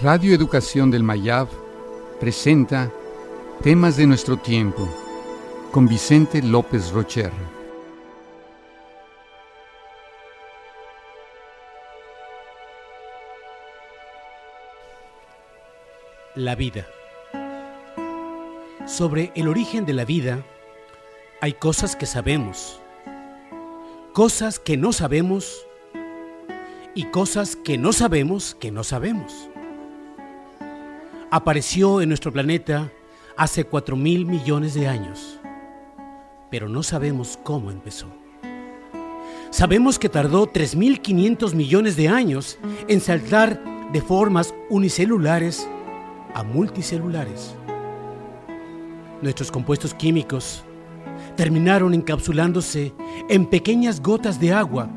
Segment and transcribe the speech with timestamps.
[0.00, 1.48] Radio Educación del Mayab
[2.20, 2.88] presenta
[3.64, 4.88] Temas de nuestro tiempo
[5.72, 7.32] con Vicente López Rocher.
[16.36, 16.86] La vida.
[18.86, 20.44] Sobre el origen de la vida
[21.40, 22.80] hay cosas que sabemos,
[24.12, 25.66] cosas que no sabemos
[26.94, 29.50] y cosas que no sabemos que no sabemos
[31.30, 32.90] apareció en nuestro planeta
[33.36, 35.38] hace 4 mil millones de años,
[36.50, 38.06] pero no sabemos cómo empezó.
[39.50, 45.68] Sabemos que tardó 3.500 millones de años en saltar de formas unicelulares
[46.34, 47.54] a multicelulares.
[49.22, 50.62] Nuestros compuestos químicos
[51.36, 52.92] terminaron encapsulándose
[53.28, 54.90] en pequeñas gotas de agua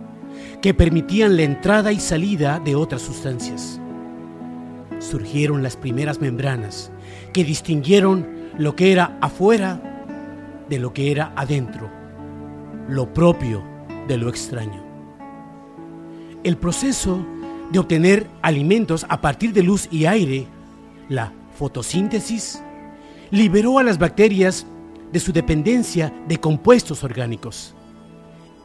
[0.62, 3.81] que permitían la entrada y salida de otras sustancias
[5.02, 6.92] surgieron las primeras membranas
[7.34, 10.06] que distinguieron lo que era afuera
[10.70, 11.90] de lo que era adentro,
[12.88, 13.64] lo propio
[14.08, 14.84] de lo extraño.
[16.44, 17.26] El proceso
[17.72, 20.48] de obtener alimentos a partir de luz y aire,
[21.10, 22.62] la fotosíntesis,
[23.32, 24.66] liberó a las bacterias
[25.12, 27.76] de su dependencia de compuestos orgánicos.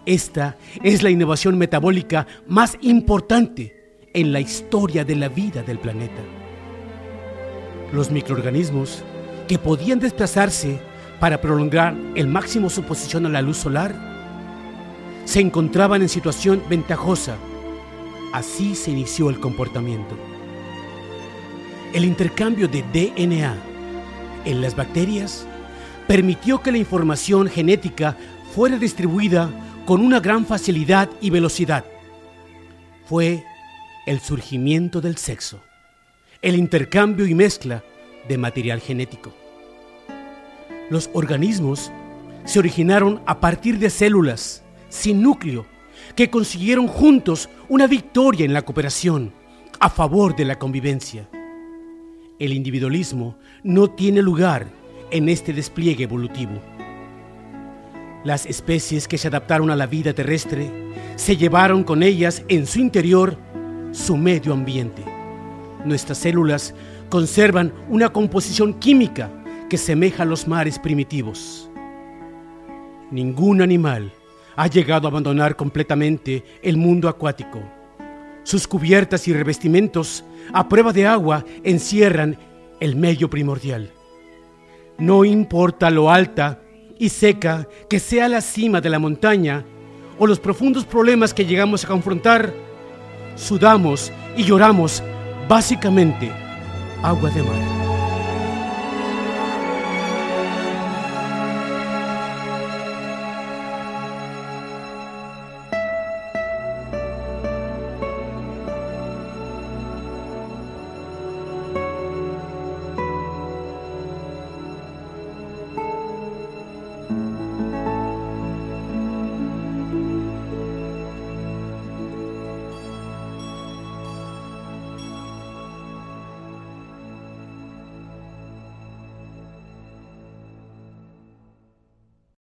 [0.04, 3.75] Esta es la innovación metabólica más importante
[4.16, 6.22] en la historia de la vida del planeta.
[7.92, 9.04] Los microorganismos
[9.46, 10.80] que podían desplazarse
[11.20, 13.94] para prolongar el máximo su posición a la luz solar
[15.26, 17.36] se encontraban en situación ventajosa.
[18.32, 20.16] Así se inició el comportamiento.
[21.92, 23.54] El intercambio de DNA
[24.46, 25.46] en las bacterias
[26.08, 28.16] permitió que la información genética
[28.54, 29.50] fuera distribuida
[29.84, 31.84] con una gran facilidad y velocidad.
[33.04, 33.44] Fue
[34.06, 35.60] el surgimiento del sexo,
[36.40, 37.82] el intercambio y mezcla
[38.28, 39.34] de material genético.
[40.88, 41.90] Los organismos
[42.44, 45.66] se originaron a partir de células sin núcleo
[46.14, 49.32] que consiguieron juntos una victoria en la cooperación
[49.80, 51.28] a favor de la convivencia.
[52.38, 54.68] El individualismo no tiene lugar
[55.10, 56.62] en este despliegue evolutivo.
[58.24, 60.70] Las especies que se adaptaron a la vida terrestre
[61.16, 63.38] se llevaron con ellas en su interior
[63.92, 65.04] su medio ambiente.
[65.84, 66.74] Nuestras células
[67.08, 69.30] conservan una composición química
[69.68, 71.70] que semeja a los mares primitivos.
[73.10, 74.12] Ningún animal
[74.56, 77.60] ha llegado a abandonar completamente el mundo acuático.
[78.42, 82.38] Sus cubiertas y revestimientos a prueba de agua encierran
[82.80, 83.90] el medio primordial.
[84.98, 86.60] No importa lo alta
[86.98, 89.64] y seca que sea la cima de la montaña
[90.18, 92.54] o los profundos problemas que llegamos a confrontar,
[93.36, 95.02] sudamos y lloramos
[95.48, 96.32] básicamente
[97.02, 97.75] agua de mar.